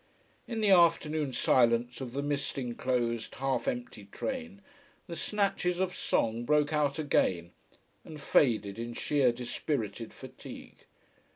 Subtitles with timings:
[0.47, 4.63] In the afternoon silence of the mist enclosed, half empty train
[5.05, 7.51] the snatches of song broke out again,
[8.03, 10.87] and faded in sheer dispirited fatigue.